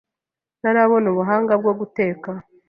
[0.59, 2.29] Ntarabona ubuhanga bwo guteka.